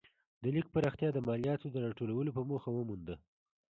[0.41, 3.15] د لیک پراختیا د مالیاتو د راټولولو په موخه ومونده.